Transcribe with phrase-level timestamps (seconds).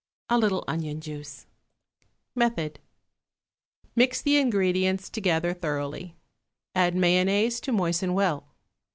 [0.29, 1.45] A little onion juice.
[2.33, 2.79] Method.
[3.95, 6.15] Mix the ingredients together thoroughly;
[6.73, 8.47] add mayonnaise to moisten well.